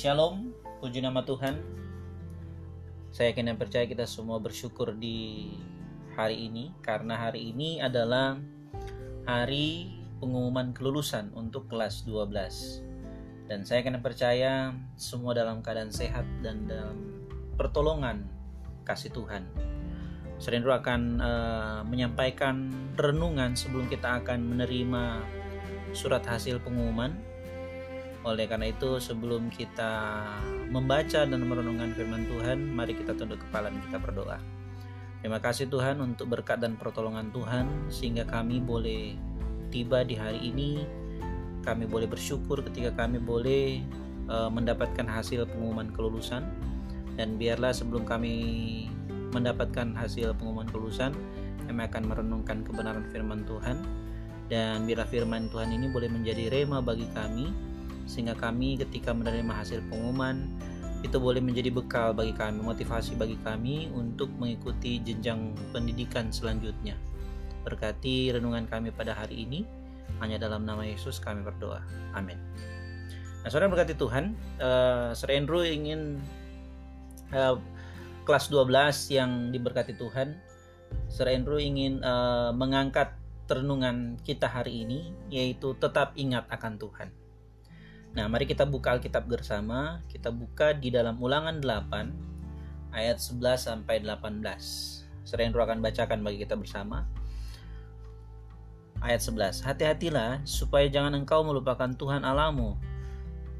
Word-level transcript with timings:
Shalom, 0.00 0.56
puji 0.80 1.04
nama 1.04 1.20
Tuhan. 1.28 1.60
Saya 3.12 3.36
yakin 3.36 3.52
dan 3.52 3.60
percaya 3.60 3.84
kita 3.84 4.08
semua 4.08 4.40
bersyukur 4.40 4.96
di 4.96 5.52
hari 6.16 6.48
ini 6.48 6.72
karena 6.80 7.20
hari 7.20 7.52
ini 7.52 7.84
adalah 7.84 8.40
hari 9.28 9.92
pengumuman 10.16 10.72
kelulusan 10.72 11.28
untuk 11.36 11.68
kelas 11.68 12.08
12. 12.08 13.44
Dan 13.44 13.68
saya 13.68 13.84
yakin 13.84 14.00
dan 14.00 14.04
percaya 14.08 14.52
semua 14.96 15.36
dalam 15.36 15.60
keadaan 15.60 15.92
sehat 15.92 16.24
dan 16.40 16.64
dalam 16.64 16.96
pertolongan 17.60 18.24
kasih 18.88 19.12
Tuhan. 19.12 19.52
Serendro 20.40 20.72
akan 20.80 21.20
uh, 21.20 21.80
menyampaikan 21.84 22.72
renungan 22.96 23.52
sebelum 23.52 23.84
kita 23.84 24.24
akan 24.24 24.48
menerima 24.48 25.20
surat 25.92 26.24
hasil 26.24 26.56
pengumuman 26.64 27.29
oleh 28.20 28.44
karena 28.44 28.68
itu, 28.68 29.00
sebelum 29.00 29.48
kita 29.48 29.92
membaca 30.68 31.24
dan 31.24 31.40
merenungkan 31.40 31.96
firman 31.96 32.28
Tuhan, 32.28 32.68
mari 32.68 32.92
kita 32.92 33.16
tunduk 33.16 33.40
kepala 33.48 33.72
dan 33.72 33.80
kita 33.88 33.96
berdoa. 33.96 34.36
Terima 35.20 35.40
kasih 35.40 35.68
Tuhan 35.68 36.00
untuk 36.00 36.32
berkat 36.32 36.60
dan 36.60 36.80
pertolongan 36.80 37.28
Tuhan 37.32 37.92
sehingga 37.92 38.24
kami 38.24 38.60
boleh 38.60 39.16
tiba 39.68 40.04
di 40.04 40.16
hari 40.16 40.40
ini. 40.52 40.84
Kami 41.60 41.84
boleh 41.84 42.08
bersyukur 42.08 42.64
ketika 42.64 43.04
kami 43.04 43.20
boleh 43.20 43.84
uh, 44.32 44.48
mendapatkan 44.48 45.04
hasil 45.04 45.44
pengumuman 45.44 45.92
kelulusan 45.92 46.40
dan 47.20 47.36
biarlah 47.36 47.72
sebelum 47.76 48.08
kami 48.08 48.32
mendapatkan 49.36 49.92
hasil 49.92 50.32
pengumuman 50.40 50.64
kelulusan, 50.72 51.12
kami 51.68 51.84
akan 51.84 52.02
merenungkan 52.08 52.64
kebenaran 52.64 53.04
firman 53.12 53.44
Tuhan 53.44 53.76
dan 54.48 54.88
biarlah 54.88 55.08
firman 55.08 55.52
Tuhan 55.52 55.68
ini 55.68 55.92
boleh 55.92 56.08
menjadi 56.08 56.48
rema 56.48 56.80
bagi 56.80 57.04
kami 57.12 57.69
sehingga 58.06 58.36
kami 58.36 58.80
ketika 58.80 59.10
menerima 59.10 59.52
hasil 59.52 59.80
pengumuman 59.88 60.46
itu 61.00 61.16
boleh 61.16 61.40
menjadi 61.40 61.72
bekal 61.72 62.12
bagi 62.12 62.36
kami, 62.36 62.60
motivasi 62.60 63.16
bagi 63.16 63.40
kami 63.40 63.88
untuk 63.96 64.28
mengikuti 64.36 65.00
jenjang 65.00 65.56
pendidikan 65.72 66.28
selanjutnya. 66.28 66.92
Berkati 67.64 68.36
renungan 68.36 68.68
kami 68.68 68.92
pada 68.92 69.16
hari 69.16 69.48
ini, 69.48 69.64
hanya 70.20 70.36
dalam 70.36 70.68
nama 70.68 70.84
Yesus 70.84 71.16
kami 71.16 71.40
berdoa. 71.40 71.80
Amin. 72.12 72.36
Nah, 73.40 73.48
saudara 73.48 73.72
berkati 73.72 73.96
Tuhan, 73.96 74.36
uh, 74.60 75.16
Sir 75.16 75.32
Andrew 75.32 75.64
ingin 75.64 76.20
uh, 77.32 77.56
kelas 78.28 78.52
12 78.52 78.68
yang 79.16 79.30
diberkati 79.48 79.96
Tuhan, 79.96 80.36
Sir 81.08 81.32
Andrew 81.32 81.56
ingin 81.56 82.04
uh, 82.04 82.52
mengangkat 82.52 83.16
renungan 83.48 84.20
kita 84.20 84.46
hari 84.46 84.84
ini, 84.84 85.16
yaitu 85.32 85.72
tetap 85.80 86.12
ingat 86.20 86.44
akan 86.52 86.76
Tuhan. 86.76 87.08
Nah, 88.10 88.26
mari 88.26 88.42
kita 88.42 88.66
buka 88.66 88.98
Alkitab 88.98 89.30
bersama. 89.30 90.02
Kita 90.10 90.34
buka 90.34 90.74
di 90.74 90.90
dalam 90.90 91.14
Ulangan 91.22 91.62
8 91.62 92.90
ayat 92.90 93.22
11 93.22 93.70
sampai 93.70 94.02
18. 94.02 95.06
Serendro 95.22 95.62
akan 95.62 95.78
bacakan 95.78 96.26
bagi 96.26 96.42
kita 96.42 96.58
bersama. 96.58 97.06
Ayat 98.98 99.22
11. 99.22 99.62
Hati-hatilah 99.62 100.42
supaya 100.42 100.90
jangan 100.90 101.14
engkau 101.22 101.46
melupakan 101.46 101.86
Tuhan 101.86 102.26
Alamu. 102.26 102.74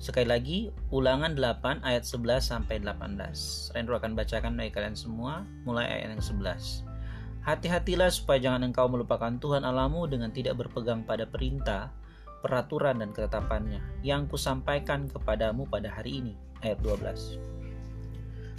Sekali 0.03 0.27
lagi, 0.27 0.59
Ulangan 0.91 1.39
8 1.39 1.87
ayat 1.87 2.03
11 2.03 2.43
sampai 2.43 2.83
18. 2.83 3.71
Serendro 3.71 4.03
akan 4.03 4.19
bacakan 4.19 4.59
bagi 4.59 4.75
kalian 4.75 4.99
semua 4.99 5.47
mulai 5.63 5.87
ayat 5.87 6.19
yang 6.19 6.25
11. 6.27 6.83
Hati-hatilah 7.47 8.11
supaya 8.11 8.43
jangan 8.43 8.67
engkau 8.67 8.91
melupakan 8.91 9.31
Tuhan 9.31 9.63
Alamu 9.63 10.11
dengan 10.11 10.35
tidak 10.35 10.59
berpegang 10.59 11.07
pada 11.07 11.25
perintah 11.25 12.00
peraturan 12.41 13.05
dan 13.05 13.13
ketetapannya 13.13 13.81
yang 14.01 14.27
kusampaikan 14.27 15.07
kepadamu 15.07 15.69
pada 15.69 15.93
hari 15.93 16.25
ini. 16.25 16.35
Ayat 16.61 16.81
12. 16.85 17.41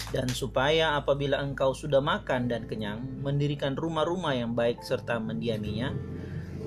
Dan 0.10 0.28
supaya 0.32 0.98
apabila 0.98 1.40
engkau 1.40 1.72
sudah 1.72 2.02
makan 2.02 2.50
dan 2.50 2.66
kenyang, 2.66 3.02
mendirikan 3.22 3.78
rumah-rumah 3.78 4.34
yang 4.34 4.58
baik 4.58 4.82
serta 4.82 5.22
mendiaminya. 5.22 5.94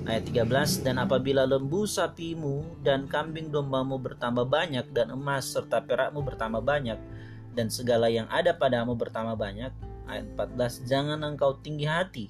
Ayat 0.07 0.29
13. 0.29 0.85
Dan 0.85 1.01
apabila 1.01 1.43
lembu 1.43 1.83
sapimu 1.89 2.81
dan 2.85 3.09
kambing 3.09 3.51
dombamu 3.51 3.97
bertambah 3.97 4.47
banyak 4.47 4.85
dan 4.93 5.11
emas 5.11 5.49
serta 5.49 5.81
perakmu 5.81 6.21
bertambah 6.21 6.61
banyak 6.61 6.99
dan 7.55 7.71
segala 7.71 8.11
yang 8.11 8.27
ada 8.29 8.53
padamu 8.53 8.93
bertambah 8.93 9.35
banyak. 9.39 9.71
Ayat 10.05 10.25
14. 10.37 10.85
Jangan 10.85 11.19
engkau 11.25 11.57
tinggi 11.59 11.89
hati 11.89 12.29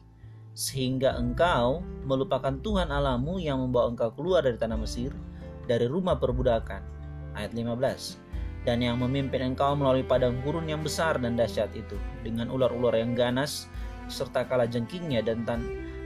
sehingga 0.55 1.19
engkau 1.19 1.83
melupakan 2.07 2.55
Tuhan 2.63 2.87
Alamu 2.87 3.43
yang 3.43 3.59
membawa 3.59 3.91
engkau 3.91 4.15
keluar 4.15 4.47
dari 4.47 4.55
tanah 4.55 4.79
Mesir, 4.79 5.11
dari 5.67 5.83
rumah 5.83 6.15
perbudakan. 6.15 6.79
Ayat 7.35 7.51
15. 7.51 8.63
Dan 8.63 8.81
yang 8.81 8.97
memimpin 8.97 9.53
engkau 9.53 9.75
melalui 9.75 10.07
padang 10.07 10.39
gurun 10.41 10.65
yang 10.65 10.81
besar 10.81 11.19
dan 11.19 11.35
dahsyat 11.35 11.69
itu, 11.75 11.99
dengan 12.23 12.47
ular-ular 12.49 12.95
yang 12.95 13.13
ganas, 13.13 13.67
serta 14.07 14.47
kala 14.47 14.65
jengkingnya 14.65 15.21
dan 15.21 15.43
tan 15.43 15.61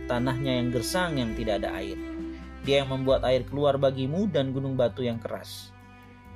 tanahnya 0.10 0.58
yang 0.58 0.74
gersang 0.74 1.22
yang 1.22 1.32
tidak 1.38 1.62
ada 1.64 1.70
air. 1.78 1.96
Dia 2.66 2.84
yang 2.84 2.90
membuat 2.92 3.22
air 3.24 3.46
keluar 3.46 3.78
bagimu 3.78 4.28
dan 4.34 4.52
gunung 4.52 4.74
batu 4.74 5.06
yang 5.06 5.22
keras. 5.22 5.72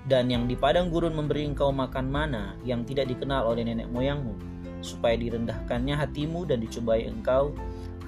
Dan 0.05 0.29
yang 0.29 0.45
di 0.45 0.53
padang 0.53 0.93
gurun 0.93 1.17
memberi 1.17 1.49
engkau 1.49 1.73
makan 1.73 2.13
mana 2.13 2.53
yang 2.61 2.85
tidak 2.85 3.09
dikenal 3.09 3.49
oleh 3.49 3.65
nenek 3.65 3.89
moyangmu, 3.89 4.37
supaya 4.85 5.17
direndahkannya 5.17 5.95
hatimu 5.97 6.45
dan 6.45 6.61
dicobai 6.61 7.09
engkau 7.09 7.55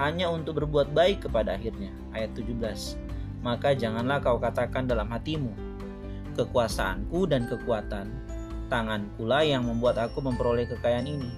hanya 0.02 0.28
untuk 0.28 0.64
berbuat 0.64 0.92
baik 0.92 1.28
kepada 1.28 1.56
akhirnya. 1.56 1.92
Ayat 2.12 2.36
17. 2.36 3.00
Maka 3.46 3.78
janganlah 3.78 4.20
kau 4.20 4.42
katakan 4.42 4.90
dalam 4.90 5.06
hatimu, 5.08 5.54
kekuasaanku 6.34 7.30
dan 7.30 7.46
kekuatan, 7.46 8.10
tanganku 8.68 9.24
lah 9.24 9.46
yang 9.46 9.64
membuat 9.70 10.02
aku 10.02 10.20
memperoleh 10.20 10.66
kekayaan 10.66 11.06
ini. 11.06 11.30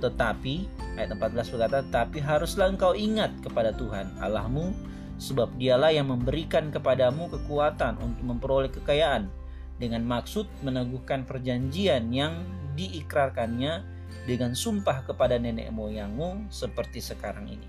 Tetapi, 0.00 0.54
ayat 0.98 1.14
14 1.14 1.52
berkata, 1.54 1.78
tapi 1.92 2.18
haruslah 2.18 2.72
engkau 2.72 2.96
ingat 2.96 3.30
kepada 3.44 3.70
Tuhan 3.76 4.10
Allahmu, 4.18 4.74
sebab 5.22 5.54
dialah 5.60 5.94
yang 5.94 6.10
memberikan 6.10 6.74
kepadamu 6.74 7.30
kekuatan 7.30 8.00
untuk 8.02 8.24
memperoleh 8.26 8.72
kekayaan, 8.72 9.30
dengan 9.78 10.02
maksud 10.02 10.50
meneguhkan 10.66 11.22
perjanjian 11.28 12.10
yang 12.10 12.42
diikrarkannya 12.74 13.91
dengan 14.22 14.54
sumpah 14.54 15.02
kepada 15.02 15.38
nenek 15.38 15.74
moyangmu 15.74 16.46
seperti 16.52 17.02
sekarang 17.02 17.50
ini. 17.50 17.68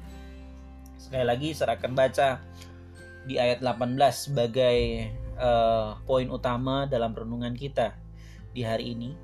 Sekali 0.97 1.25
lagi 1.25 1.49
saya 1.51 1.75
akan 1.75 1.91
baca 1.97 2.39
di 3.25 3.39
ayat 3.39 3.63
18 3.63 3.97
sebagai 4.13 5.09
uh, 5.39 5.97
poin 6.05 6.27
utama 6.29 6.85
dalam 6.85 7.15
renungan 7.15 7.55
kita 7.55 7.95
di 8.53 8.61
hari 8.61 8.93
ini 8.93 9.15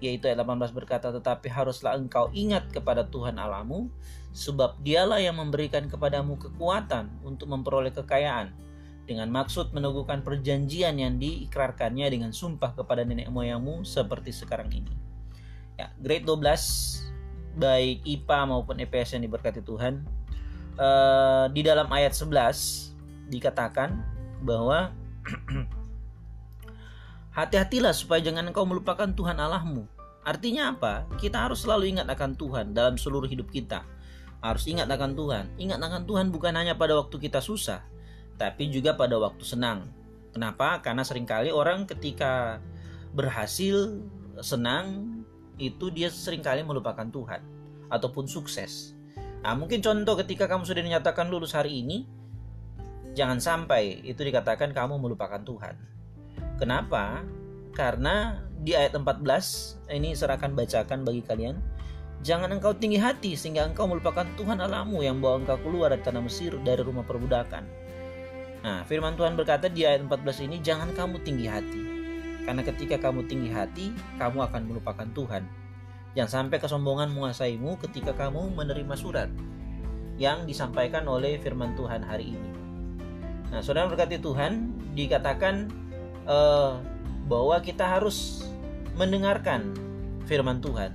yaitu 0.00 0.32
ayat 0.32 0.40
18 0.40 0.72
berkata 0.72 1.12
tetapi 1.12 1.52
haruslah 1.52 1.92
engkau 1.92 2.32
ingat 2.32 2.72
kepada 2.72 3.04
Tuhan 3.04 3.36
Alamu 3.36 3.92
sebab 4.32 4.80
dialah 4.80 5.20
yang 5.20 5.36
memberikan 5.36 5.90
kepadamu 5.92 6.40
kekuatan 6.40 7.12
untuk 7.20 7.52
memperoleh 7.52 7.92
kekayaan 7.92 8.48
dengan 9.04 9.28
maksud 9.28 9.76
meneguhkan 9.76 10.24
perjanjian 10.24 10.96
yang 10.96 11.20
diikrarkannya 11.20 12.06
dengan 12.08 12.32
sumpah 12.32 12.72
kepada 12.72 13.04
nenek 13.04 13.28
moyangmu 13.28 13.82
seperti 13.82 14.30
sekarang 14.30 14.70
ini. 14.70 15.09
Ya, 15.80 15.88
grade 15.96 16.28
12 16.28 17.56
baik 17.56 18.04
IPA 18.04 18.40
maupun 18.44 18.76
EPS 18.84 19.16
yang 19.16 19.24
diberkati 19.24 19.64
Tuhan. 19.64 20.04
Uh, 20.76 21.48
di 21.56 21.64
dalam 21.64 21.88
ayat 21.88 22.12
11 22.12 23.32
dikatakan 23.32 23.96
bahwa 24.44 24.92
hati-hatilah 27.36 27.96
supaya 27.96 28.20
jangan 28.20 28.52
engkau 28.52 28.68
melupakan 28.68 29.08
Tuhan 29.08 29.40
Allahmu. 29.40 29.88
Artinya 30.20 30.76
apa? 30.76 31.08
Kita 31.16 31.48
harus 31.48 31.64
selalu 31.64 31.96
ingat 31.96 32.12
akan 32.12 32.36
Tuhan 32.36 32.76
dalam 32.76 33.00
seluruh 33.00 33.24
hidup 33.24 33.48
kita. 33.48 33.80
Harus 34.44 34.68
ingat 34.68 34.84
akan 34.84 35.16
Tuhan. 35.16 35.48
Ingat 35.56 35.80
akan 35.80 36.04
Tuhan 36.04 36.28
bukan 36.28 36.60
hanya 36.60 36.76
pada 36.76 36.92
waktu 36.92 37.16
kita 37.16 37.40
susah, 37.40 37.80
tapi 38.36 38.68
juga 38.68 39.00
pada 39.00 39.16
waktu 39.16 39.48
senang. 39.48 39.88
Kenapa? 40.36 40.84
Karena 40.84 41.08
sering 41.08 41.24
kali 41.24 41.48
orang 41.48 41.88
ketika 41.88 42.60
berhasil, 43.16 43.96
senang, 44.40 45.19
itu 45.60 45.92
dia 45.92 46.08
sering 46.08 46.40
kali 46.40 46.64
melupakan 46.64 47.04
Tuhan 47.04 47.44
ataupun 47.92 48.24
sukses. 48.24 48.96
Nah, 49.44 49.52
mungkin 49.56 49.84
contoh 49.84 50.16
ketika 50.20 50.48
kamu 50.48 50.64
sudah 50.64 50.80
dinyatakan 50.80 51.28
lulus 51.28 51.52
hari 51.52 51.84
ini, 51.84 52.08
jangan 53.12 53.40
sampai 53.40 54.00
itu 54.04 54.20
dikatakan 54.24 54.72
kamu 54.72 54.96
melupakan 54.96 55.40
Tuhan. 55.40 55.76
Kenapa? 56.56 57.24
Karena 57.72 58.44
di 58.60 58.76
ayat 58.76 58.92
14 58.92 59.88
ini 59.92 60.12
serahkan 60.12 60.52
bacakan 60.52 61.04
bagi 61.04 61.24
kalian. 61.24 61.56
Jangan 62.20 62.52
engkau 62.52 62.76
tinggi 62.76 63.00
hati 63.00 63.32
sehingga 63.32 63.64
engkau 63.64 63.88
melupakan 63.88 64.28
Tuhan 64.36 64.60
Allahmu 64.60 65.00
yang 65.00 65.24
bawa 65.24 65.40
engkau 65.40 65.56
keluar 65.64 65.88
dari 65.88 66.04
tanah 66.04 66.20
Mesir 66.20 66.52
dari 66.60 66.84
rumah 66.84 67.00
perbudakan. 67.08 67.64
Nah, 68.60 68.84
firman 68.84 69.16
Tuhan 69.16 69.40
berkata 69.40 69.72
di 69.72 69.88
ayat 69.88 70.04
14 70.04 70.44
ini 70.44 70.60
jangan 70.60 70.92
kamu 70.92 71.24
tinggi 71.24 71.48
hati. 71.48 71.99
Karena 72.44 72.62
ketika 72.64 72.96
kamu 72.98 73.28
tinggi 73.28 73.50
hati, 73.52 73.92
kamu 74.16 74.48
akan 74.48 74.62
melupakan 74.68 75.08
Tuhan. 75.12 75.44
Jangan 76.18 76.50
sampai 76.50 76.58
kesombongan 76.58 77.14
menguasaimu 77.14 77.78
ketika 77.86 78.16
kamu 78.16 78.50
menerima 78.56 78.94
surat 78.98 79.30
yang 80.20 80.44
disampaikan 80.44 81.06
oleh 81.06 81.38
firman 81.38 81.72
Tuhan 81.78 82.02
hari 82.04 82.34
ini. 82.34 82.50
Nah, 83.50 83.62
saudara 83.64 83.90
berkati 83.90 84.18
Tuhan, 84.18 84.74
dikatakan 84.94 85.70
uh, 86.26 86.78
bahwa 87.26 87.56
kita 87.62 87.86
harus 87.86 88.46
mendengarkan 88.98 89.74
firman 90.26 90.58
Tuhan. 90.58 90.94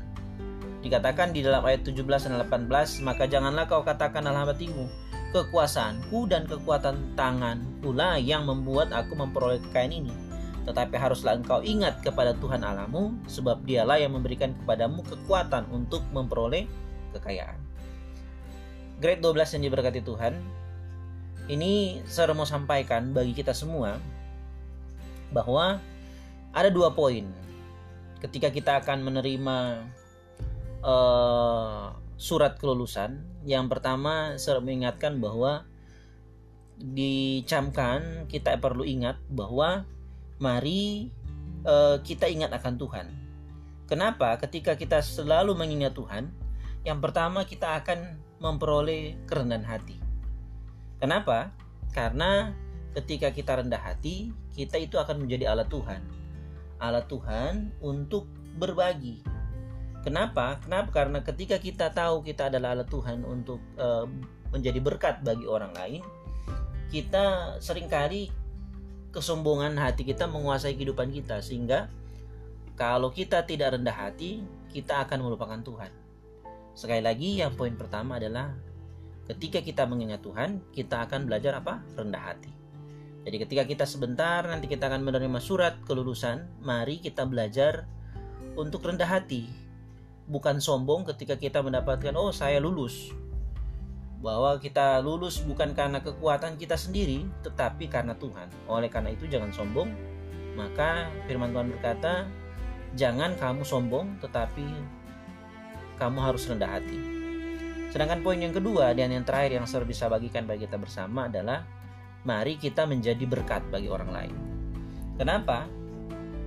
Dikatakan 0.85 1.33
di 1.33 1.41
dalam 1.41 1.65
ayat 1.65 1.81
17 1.81 2.05
dan 2.05 2.37
18, 2.45 3.01
maka 3.01 3.25
janganlah 3.25 3.65
kau 3.65 3.81
katakan 3.81 4.29
dalam 4.29 4.45
hatimu, 4.45 4.85
kekuasaanku 5.33 6.29
dan 6.29 6.45
kekuatan 6.45 7.17
tangan 7.17 7.59
pula 7.81 8.21
yang 8.21 8.45
membuat 8.45 8.93
aku 8.93 9.17
memperoleh 9.17 9.57
kekayaan 9.67 10.05
ini. 10.05 10.13
Tetapi 10.65 10.97
haruslah 10.97 11.37
engkau 11.37 11.61
ingat 11.61 12.01
kepada 12.01 12.33
Tuhan 12.41 12.65
Allahmu, 12.65 13.13
sebab 13.29 13.61
dialah 13.63 14.01
yang 14.01 14.17
memberikan 14.17 14.57
kepadamu 14.65 15.05
kekuatan 15.05 15.69
untuk 15.69 16.01
memperoleh 16.09 16.65
kekayaan. 17.13 17.61
Grade 18.97 19.21
12 19.21 19.55
yang 19.59 19.63
diberkati 19.69 20.01
Tuhan, 20.01 20.33
ini 21.45 22.01
saya 22.09 22.33
mau 22.33 22.47
sampaikan 22.49 23.13
bagi 23.13 23.37
kita 23.37 23.53
semua 23.53 24.01
bahwa 25.29 25.77
ada 26.55 26.69
dua 26.71 26.95
poin 26.95 27.27
ketika 28.23 28.49
kita 28.49 28.81
akan 28.81 29.05
menerima 29.05 29.85
uh, 30.81 31.93
surat 32.15 32.57
kelulusan. 32.57 33.21
Yang 33.45 33.77
pertama, 33.77 34.39
saya 34.41 34.63
mengingatkan 34.63 35.19
bahwa 35.21 35.67
dicamkan 36.75 38.27
kita 38.27 38.57
perlu 38.59 38.83
ingat 38.83 39.19
bahwa 39.31 39.87
mari 40.41 41.11
uh, 41.63 41.99
kita 42.01 42.27
ingat 42.27 42.51
akan 42.55 42.75
Tuhan. 42.75 43.07
Kenapa? 43.85 44.35
Ketika 44.41 44.73
kita 44.73 44.99
selalu 44.99 45.53
mengingat 45.53 45.93
Tuhan, 45.93 46.33
yang 46.85 46.99
pertama 46.99 47.45
kita 47.45 47.77
akan 47.81 48.17
memperoleh 48.41 49.15
kerendahan 49.29 49.65
hati. 49.65 49.97
Kenapa? 50.97 51.53
Karena 51.93 52.51
ketika 52.97 53.29
kita 53.29 53.61
rendah 53.61 53.79
hati, 53.79 54.33
kita 54.57 54.81
itu 54.81 54.97
akan 54.97 55.25
menjadi 55.25 55.53
alat 55.53 55.69
Tuhan. 55.69 56.01
Alat 56.81 57.05
Tuhan 57.07 57.71
untuk 57.79 58.27
berbagi, 58.57 59.21
Kenapa? 60.05 60.61
Kenapa? 60.61 61.01
Karena 61.01 61.19
ketika 61.25 61.57
kita 61.57 61.89
tahu 61.89 62.21
kita 62.21 62.53
adalah 62.53 62.77
alat 62.77 62.85
Tuhan 62.93 63.25
untuk 63.25 63.57
uh, 63.81 64.05
menjadi 64.53 64.77
berkat 64.77 65.25
bagi 65.25 65.49
orang 65.49 65.73
lain, 65.73 66.05
kita 66.93 67.57
sering 67.57 67.89
kali 67.89 68.29
kesombongan 69.15 69.79
hati 69.79 70.03
kita 70.03 70.27
menguasai 70.27 70.75
kehidupan 70.75 71.15
kita 71.15 71.39
sehingga 71.39 71.87
kalau 72.75 73.15
kita 73.15 73.47
tidak 73.47 73.79
rendah 73.79 73.95
hati, 73.95 74.43
kita 74.75 75.07
akan 75.07 75.23
melupakan 75.23 75.55
Tuhan. 75.63 75.91
Sekali 76.75 76.99
lagi, 76.99 77.39
yang 77.39 77.55
poin 77.55 77.71
pertama 77.79 78.19
adalah 78.19 78.51
ketika 79.31 79.63
kita 79.63 79.87
mengingat 79.87 80.19
Tuhan, 80.19 80.59
kita 80.75 81.07
akan 81.07 81.31
belajar 81.31 81.55
apa? 81.63 81.79
Rendah 81.95 82.19
hati. 82.19 82.51
Jadi 83.23 83.37
ketika 83.41 83.63
kita 83.63 83.85
sebentar 83.87 84.43
nanti 84.43 84.67
kita 84.67 84.91
akan 84.91 85.07
menerima 85.07 85.39
surat 85.39 85.79
kelulusan, 85.87 86.45
mari 86.59 86.99
kita 86.99 87.23
belajar 87.23 87.87
untuk 88.59 88.83
rendah 88.83 89.07
hati 89.07 89.65
bukan 90.25 90.57
sombong 90.57 91.05
ketika 91.05 91.37
kita 91.37 91.61
mendapatkan 91.61 92.13
oh 92.17 92.33
saya 92.33 92.57
lulus 92.57 93.13
bahwa 94.23 94.57
kita 94.57 95.03
lulus 95.03 95.43
bukan 95.43 95.75
karena 95.75 95.99
kekuatan 95.99 96.55
kita 96.55 96.79
sendiri 96.79 97.27
tetapi 97.43 97.91
karena 97.91 98.15
Tuhan. 98.15 98.47
Oleh 98.65 98.87
karena 98.87 99.11
itu 99.11 99.27
jangan 99.27 99.51
sombong. 99.51 99.91
Maka 100.55 101.11
firman 101.27 101.51
Tuhan 101.51 101.67
berkata 101.71 102.25
jangan 102.95 103.35
kamu 103.35 103.67
sombong 103.67 104.17
tetapi 104.23 104.65
kamu 105.99 106.19
harus 106.19 106.47
rendah 106.47 106.79
hati. 106.79 106.99
Sedangkan 107.91 108.23
poin 108.23 108.39
yang 108.39 108.51
kedua 108.51 108.91
dan 108.91 109.11
yang 109.11 109.23
terakhir 109.23 109.55
yang 109.59 109.67
saya 109.67 109.87
bisa 109.87 110.11
bagikan 110.11 110.43
bagi 110.43 110.67
kita 110.67 110.75
bersama 110.75 111.31
adalah 111.31 111.63
mari 112.27 112.59
kita 112.59 112.83
menjadi 112.83 113.23
berkat 113.23 113.63
bagi 113.71 113.87
orang 113.87 114.11
lain. 114.11 114.35
Kenapa? 115.15 115.67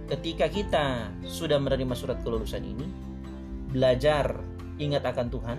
Ketika 0.08 0.48
kita 0.48 1.12
sudah 1.28 1.60
menerima 1.60 1.92
surat 1.92 2.20
kelulusan 2.24 2.64
ini 2.64 2.88
belajar 3.68 4.40
ingat 4.80 5.04
akan 5.04 5.28
Tuhan 5.28 5.58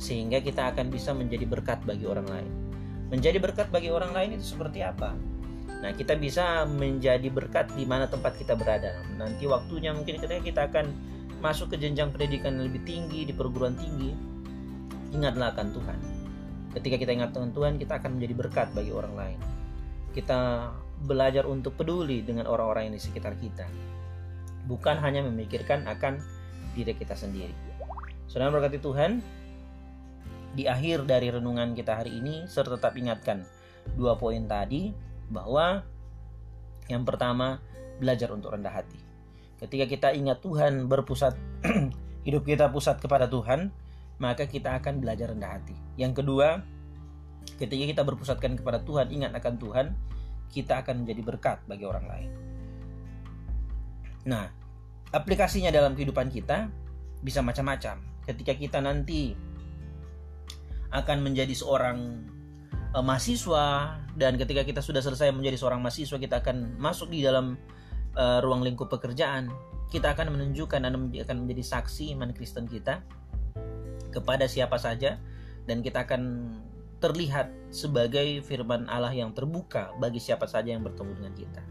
sehingga 0.00 0.40
kita 0.40 0.72
akan 0.72 0.88
bisa 0.88 1.12
menjadi 1.12 1.44
berkat 1.44 1.84
bagi 1.84 2.08
orang 2.08 2.24
lain. 2.24 2.52
Menjadi 3.12 3.36
berkat 3.36 3.68
bagi 3.68 3.92
orang 3.92 4.16
lain 4.16 4.40
itu 4.40 4.56
seperti 4.56 4.80
apa? 4.80 5.12
Nah, 5.84 5.92
kita 5.92 6.16
bisa 6.16 6.64
menjadi 6.64 7.28
berkat 7.28 7.68
di 7.76 7.84
mana 7.84 8.08
tempat 8.08 8.40
kita 8.40 8.56
berada. 8.56 8.96
Nanti 9.20 9.44
waktunya 9.44 9.92
mungkin 9.92 10.16
ketika 10.16 10.40
kita 10.40 10.60
akan 10.72 10.92
masuk 11.44 11.72
ke 11.72 11.76
jenjang 11.80 12.12
pendidikan 12.16 12.56
yang 12.56 12.72
lebih 12.72 12.80
tinggi 12.88 13.28
di 13.28 13.32
perguruan 13.36 13.76
tinggi, 13.76 14.12
ingatlah 15.12 15.52
akan 15.52 15.68
Tuhan. 15.72 15.98
Ketika 16.80 16.96
kita 16.96 17.10
ingat 17.16 17.30
dengan 17.36 17.50
Tuhan, 17.52 17.76
kita 17.76 17.92
akan 18.00 18.10
menjadi 18.16 18.34
berkat 18.36 18.68
bagi 18.72 18.92
orang 18.92 19.14
lain. 19.16 19.38
Kita 20.16 20.70
belajar 21.00 21.44
untuk 21.48 21.76
peduli 21.76 22.20
dengan 22.24 22.48
orang-orang 22.48 22.88
yang 22.88 22.94
di 22.96 23.02
sekitar 23.02 23.36
kita. 23.40 23.66
Bukan 24.68 25.00
hanya 25.00 25.24
memikirkan 25.24 25.88
akan 25.88 26.20
diri 26.76 26.92
kita 26.94 27.16
sendiri. 27.16 27.56
Saudara 28.30 28.54
berkati 28.54 28.78
Tuhan, 28.78 29.39
di 30.54 30.66
akhir 30.66 31.06
dari 31.06 31.30
renungan 31.30 31.72
kita 31.78 32.02
hari 32.02 32.18
ini, 32.18 32.46
serta 32.50 32.78
tetap 32.78 32.98
ingatkan 32.98 33.46
dua 33.94 34.18
poin 34.18 34.42
tadi 34.50 34.90
bahwa 35.30 35.86
yang 36.90 37.06
pertama 37.06 37.62
belajar 38.02 38.34
untuk 38.34 38.50
rendah 38.50 38.74
hati. 38.74 38.98
Ketika 39.62 39.84
kita 39.86 40.08
ingat 40.16 40.42
Tuhan 40.42 40.90
berpusat 40.90 41.36
hidup 42.26 42.42
kita 42.42 42.66
pusat 42.72 42.98
kepada 42.98 43.30
Tuhan, 43.30 43.70
maka 44.18 44.48
kita 44.48 44.80
akan 44.80 44.98
belajar 44.98 45.30
rendah 45.30 45.60
hati. 45.60 45.76
Yang 46.00 46.24
kedua, 46.24 46.64
ketika 47.60 47.84
kita 47.86 48.02
berpusatkan 48.02 48.58
kepada 48.58 48.82
Tuhan, 48.82 49.12
ingat 49.12 49.32
akan 49.36 49.54
Tuhan, 49.60 49.86
kita 50.50 50.82
akan 50.82 51.04
menjadi 51.04 51.22
berkat 51.22 51.58
bagi 51.70 51.84
orang 51.86 52.04
lain. 52.10 52.30
Nah, 54.26 54.50
aplikasinya 55.14 55.70
dalam 55.70 55.94
kehidupan 55.94 56.28
kita 56.28 56.68
bisa 57.22 57.40
macam-macam. 57.40 58.00
Ketika 58.26 58.52
kita 58.56 58.78
nanti 58.82 59.32
akan 60.90 61.22
menjadi 61.22 61.54
seorang 61.54 62.26
uh, 62.94 63.02
mahasiswa. 63.02 63.98
Dan 64.14 64.36
ketika 64.36 64.66
kita 64.66 64.82
sudah 64.82 65.00
selesai 65.00 65.30
menjadi 65.34 65.58
seorang 65.58 65.80
mahasiswa 65.80 66.18
kita 66.18 66.42
akan 66.42 66.76
masuk 66.76 67.10
di 67.14 67.22
dalam 67.22 67.56
uh, 68.18 68.38
ruang 68.42 68.62
lingkup 68.62 68.90
pekerjaan. 68.90 69.50
Kita 69.90 70.14
akan 70.14 70.38
menunjukkan 70.38 70.86
dan 70.86 70.94
akan 70.94 71.36
menjadi 71.46 71.62
saksi 71.66 72.14
iman 72.14 72.30
Kristen 72.30 72.70
kita 72.70 73.02
kepada 74.14 74.46
siapa 74.46 74.78
saja. 74.78 75.18
Dan 75.66 75.82
kita 75.82 76.06
akan 76.06 76.54
terlihat 77.00 77.50
sebagai 77.72 78.44
firman 78.44 78.86
Allah 78.86 79.14
yang 79.14 79.32
terbuka 79.32 79.94
bagi 79.98 80.20
siapa 80.20 80.44
saja 80.44 80.74
yang 80.74 80.84
bertemu 80.84 81.16
dengan 81.16 81.34
kita. 81.34 81.62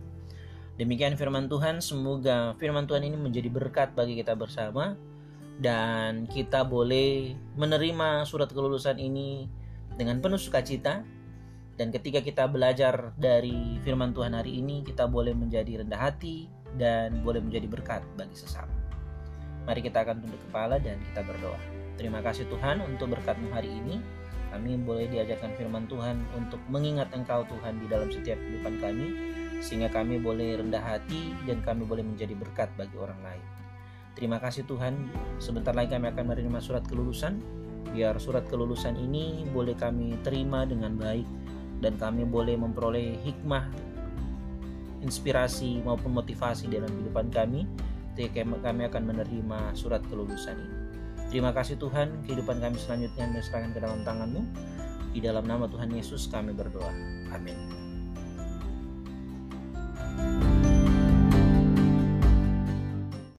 Demikian 0.79 1.19
firman 1.19 1.51
Tuhan, 1.51 1.83
semoga 1.83 2.55
firman 2.55 2.87
Tuhan 2.87 3.03
ini 3.03 3.19
menjadi 3.19 3.51
berkat 3.51 3.93
bagi 3.93 4.15
kita 4.15 4.33
bersama 4.33 4.95
dan 5.59 6.23
kita 6.31 6.63
boleh 6.63 7.35
menerima 7.59 8.23
surat 8.23 8.47
kelulusan 8.47 8.95
ini 8.95 9.51
dengan 9.99 10.23
penuh 10.23 10.39
sukacita 10.39 11.03
dan 11.75 11.91
ketika 11.91 12.23
kita 12.23 12.47
belajar 12.47 13.11
dari 13.19 13.79
firman 13.83 14.15
Tuhan 14.15 14.35
hari 14.35 14.63
ini 14.63 14.87
kita 14.87 15.07
boleh 15.07 15.35
menjadi 15.35 15.83
rendah 15.83 15.99
hati 15.99 16.47
dan 16.79 17.19
boleh 17.23 17.43
menjadi 17.43 17.67
berkat 17.67 18.03
bagi 18.15 18.35
sesama. 18.35 18.71
Mari 19.67 19.83
kita 19.83 20.07
akan 20.07 20.23
tunduk 20.23 20.39
kepala 20.49 20.79
dan 20.79 20.99
kita 21.11 21.21
berdoa. 21.27 21.59
Terima 21.99 22.23
kasih 22.23 22.47
Tuhan 22.47 22.79
untuk 22.79 23.11
berkatmu 23.11 23.51
hari 23.51 23.71
ini. 23.71 23.99
Kami 24.49 24.81
boleh 24.81 25.05
diajarkan 25.11 25.53
firman 25.59 25.85
Tuhan 25.85 26.23
untuk 26.33 26.57
mengingat 26.71 27.13
Engkau 27.13 27.45
Tuhan 27.45 27.77
di 27.83 27.85
dalam 27.85 28.09
setiap 28.09 28.39
kehidupan 28.39 28.81
kami 28.81 29.07
sehingga 29.59 29.91
kami 29.91 30.17
boleh 30.17 30.57
rendah 30.57 30.81
hati 30.81 31.35
dan 31.43 31.59
kami 31.61 31.83
boleh 31.83 32.01
menjadi 32.01 32.33
berkat 32.33 32.71
bagi 32.79 32.95
orang 32.95 33.19
lain. 33.21 33.58
Terima 34.19 34.35
kasih 34.35 34.67
Tuhan, 34.67 35.07
sebentar 35.39 35.71
lagi 35.71 35.95
kami 35.95 36.11
akan 36.11 36.35
menerima 36.35 36.59
surat 36.59 36.83
kelulusan. 36.83 37.39
Biar 37.95 38.19
surat 38.19 38.43
kelulusan 38.51 38.99
ini 38.99 39.47
boleh 39.47 39.79
kami 39.79 40.19
terima 40.27 40.67
dengan 40.67 40.99
baik 40.99 41.23
dan 41.79 41.95
kami 41.95 42.27
boleh 42.27 42.59
memperoleh 42.59 43.15
hikmah, 43.23 43.71
inspirasi 44.99 45.79
maupun 45.87 46.19
motivasi 46.19 46.67
dalam 46.67 46.91
kehidupan 46.91 47.31
kami. 47.31 47.63
Ketika 48.19 48.43
kami 48.43 48.91
akan 48.91 49.03
menerima 49.07 49.71
surat 49.71 50.03
kelulusan 50.11 50.59
ini. 50.59 50.77
Terima 51.31 51.55
kasih 51.55 51.79
Tuhan, 51.79 52.27
kehidupan 52.27 52.59
kami 52.59 52.75
selanjutnya 52.75 53.31
diserahkan 53.31 53.71
ke 53.71 53.79
dalam 53.79 54.03
tangan-Mu. 54.03 54.43
Di 55.15 55.23
dalam 55.23 55.47
nama 55.47 55.71
Tuhan 55.71 55.95
Yesus 55.95 56.27
kami 56.27 56.51
berdoa. 56.51 56.91
Amin. 57.31 57.78